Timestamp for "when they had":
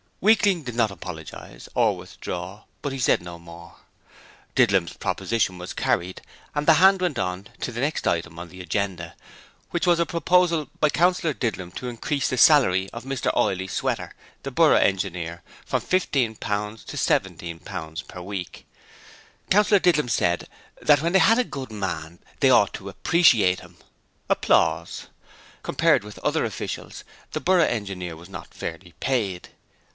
21.01-21.39